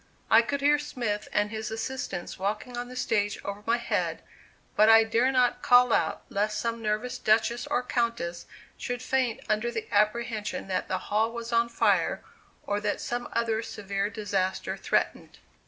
I 0.31 0.41
could 0.41 0.61
hear 0.61 0.79
Smith 0.79 1.27
and 1.31 1.51
his 1.51 1.69
assistants 1.69 2.39
walking 2.39 2.75
on 2.75 2.89
the 2.89 2.95
stage 2.95 3.37
over 3.45 3.61
my 3.67 3.77
head, 3.77 4.23
but 4.75 4.89
I 4.89 5.03
dare 5.03 5.31
not 5.31 5.61
call 5.61 5.93
out 5.93 6.23
lest 6.27 6.59
some 6.59 6.81
nervous 6.81 7.19
Duchess 7.19 7.67
or 7.67 7.83
Countess 7.83 8.47
should 8.79 9.03
faint 9.03 9.41
under 9.47 9.69
the 9.69 9.85
apprehension 9.93 10.67
that 10.69 10.87
the 10.87 10.97
hall 10.97 11.31
was 11.31 11.53
on 11.53 11.69
fire, 11.69 12.23
or 12.65 12.79
that 12.79 12.99
some 12.99 13.29
other 13.33 13.61
severe 13.61 14.09
disaster 14.09 14.75
threatened. 14.75 15.37